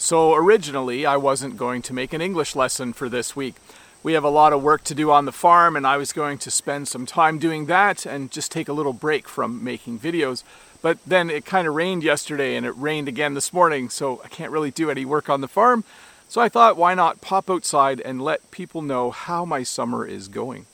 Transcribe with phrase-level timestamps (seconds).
[0.00, 3.56] So originally, I wasn't going to make an English lesson for this week.
[4.04, 6.38] We have a lot of work to do on the farm, and I was going
[6.38, 10.44] to spend some time doing that and just take a little break from making videos.
[10.82, 14.28] But then it kind of rained yesterday and it rained again this morning, so I
[14.28, 15.82] can't really do any work on the farm.
[16.28, 20.28] So I thought, why not pop outside and let people know how my summer is
[20.28, 20.66] going?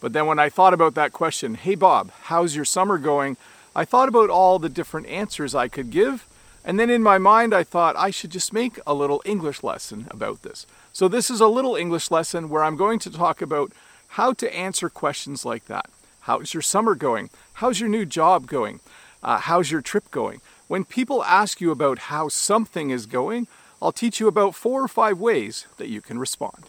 [0.00, 3.36] But then when I thought about that question, hey Bob, how's your summer going?
[3.74, 6.28] I thought about all the different answers I could give,
[6.64, 10.06] and then in my mind, I thought I should just make a little English lesson
[10.10, 10.66] about this.
[10.92, 13.72] So, this is a little English lesson where I'm going to talk about
[14.08, 15.86] how to answer questions like that.
[16.20, 17.30] How's your summer going?
[17.54, 18.80] How's your new job going?
[19.22, 20.40] Uh, how's your trip going?
[20.68, 23.48] When people ask you about how something is going,
[23.80, 26.68] I'll teach you about four or five ways that you can respond.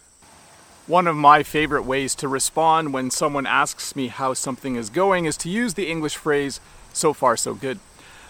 [0.88, 5.26] One of my favorite ways to respond when someone asks me how something is going
[5.26, 6.60] is to use the English phrase,
[6.92, 7.80] so far so good.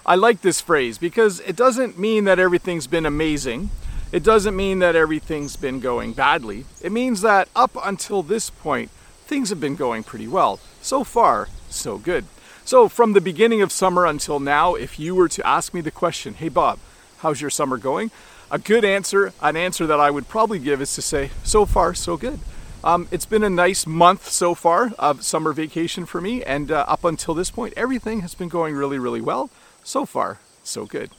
[0.05, 3.69] I like this phrase because it doesn't mean that everything's been amazing.
[4.11, 6.65] It doesn't mean that everything's been going badly.
[6.81, 8.91] It means that up until this point,
[9.25, 10.59] things have been going pretty well.
[10.81, 12.25] So far, so good.
[12.65, 15.91] So, from the beginning of summer until now, if you were to ask me the
[15.91, 16.79] question, hey Bob,
[17.19, 18.11] how's your summer going?
[18.51, 21.93] A good answer, an answer that I would probably give is to say, so far,
[21.93, 22.39] so good.
[22.83, 26.83] Um, it's been a nice month so far of summer vacation for me, and uh,
[26.87, 29.49] up until this point, everything has been going really, really well.
[29.85, 31.11] So far, so good.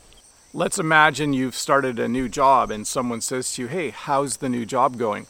[0.55, 4.48] Let's imagine you've started a new job and someone says to you, Hey, how's the
[4.48, 5.27] new job going?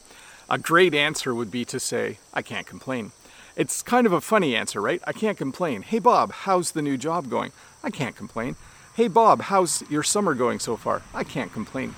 [0.49, 3.11] A great answer would be to say, I can't complain.
[3.57, 5.01] It's kind of a funny answer, right?
[5.05, 5.81] I can't complain.
[5.81, 7.51] Hey, Bob, how's the new job going?
[7.83, 8.55] I can't complain.
[8.95, 11.01] Hey, Bob, how's your summer going so far?
[11.13, 11.89] I can't complain.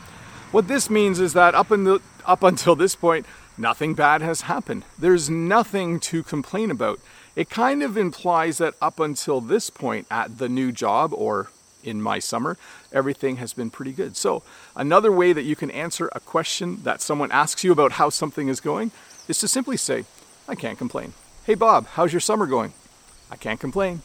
[0.51, 3.27] What this means is that up, the, up until this point,
[3.59, 4.85] nothing bad has happened.
[4.97, 6.99] There's nothing to complain about
[7.37, 11.51] it kind of implies that up until this point at the new job or
[11.83, 12.57] in my summer,
[12.91, 14.17] everything has been pretty good.
[14.17, 14.41] So,
[14.75, 18.47] another way that you can answer a question that someone asks you about how something
[18.47, 18.89] is going
[19.27, 20.05] is to simply say,
[20.47, 21.13] I can't complain.
[21.45, 22.73] Hey Bob, how's your summer going?
[23.29, 24.01] I can't complain.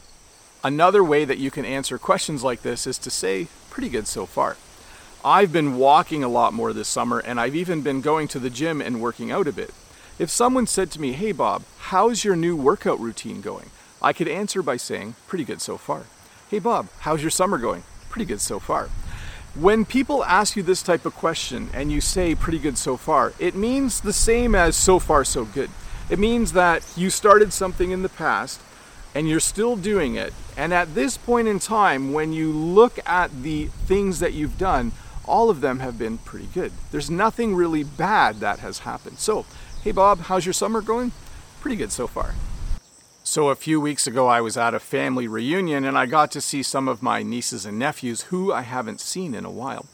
[0.63, 4.27] Another way that you can answer questions like this is to say, pretty good so
[4.27, 4.57] far.
[5.25, 8.51] I've been walking a lot more this summer and I've even been going to the
[8.51, 9.73] gym and working out a bit.
[10.19, 13.71] If someone said to me, Hey Bob, how's your new workout routine going?
[13.99, 16.03] I could answer by saying, Pretty good so far.
[16.49, 17.81] Hey Bob, how's your summer going?
[18.09, 18.89] Pretty good so far.
[19.55, 23.33] When people ask you this type of question and you say pretty good so far,
[23.39, 25.71] it means the same as so far so good.
[26.11, 28.61] It means that you started something in the past
[29.15, 30.33] and you're still doing it.
[30.55, 34.91] And at this point in time, when you look at the things that you've done,
[35.25, 36.71] all of them have been pretty good.
[36.91, 39.17] There's nothing really bad that has happened.
[39.19, 39.45] So
[39.83, 41.11] Hey Bob, how's your summer going?
[41.59, 42.35] Pretty good so far.
[43.25, 46.39] So, a few weeks ago, I was at a family reunion and I got to
[46.39, 49.85] see some of my nieces and nephews who I haven't seen in a while.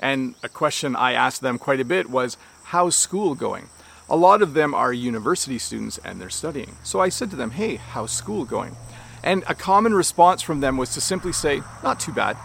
[0.00, 3.68] And a question I asked them quite a bit was, How's school going?
[4.08, 6.76] A lot of them are university students and they're studying.
[6.82, 8.74] So I said to them, Hey, how's school going?
[9.22, 12.38] And a common response from them was to simply say, Not too bad.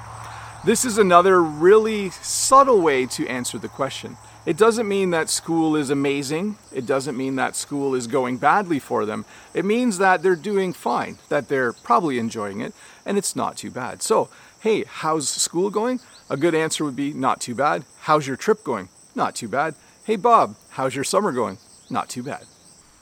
[0.65, 4.17] This is another really subtle way to answer the question.
[4.45, 6.57] It doesn't mean that school is amazing.
[6.73, 9.23] It doesn't mean that school is going badly for them.
[9.53, 12.73] It means that they're doing fine, that they're probably enjoying it,
[13.05, 14.01] and it's not too bad.
[14.01, 14.27] So,
[14.59, 16.01] hey, how's school going?
[16.29, 17.85] A good answer would be not too bad.
[18.01, 18.89] How's your trip going?
[19.15, 19.75] Not too bad.
[20.03, 21.57] Hey, Bob, how's your summer going?
[21.89, 22.43] Not too bad.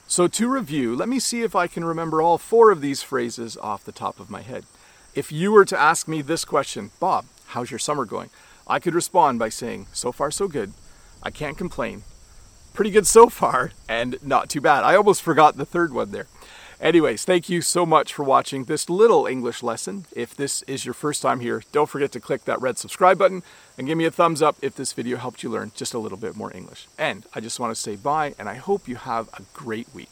[0.08, 3.58] So, to review, let me see if I can remember all four of these phrases
[3.58, 4.66] off the top of my head.
[5.18, 8.30] If you were to ask me this question, Bob, how's your summer going?
[8.68, 10.74] I could respond by saying, so far so good.
[11.24, 12.04] I can't complain.
[12.76, 14.84] Pretty good so far, and not too bad.
[14.84, 16.28] I almost forgot the third one there.
[16.80, 20.06] Anyways, thank you so much for watching this little English lesson.
[20.12, 23.42] If this is your first time here, don't forget to click that red subscribe button
[23.76, 26.20] and give me a thumbs up if this video helped you learn just a little
[26.20, 26.86] bit more English.
[26.96, 30.12] And I just want to say bye, and I hope you have a great week.